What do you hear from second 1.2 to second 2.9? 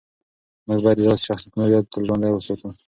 شخصیتونو یاد تل ژوندی وساتو.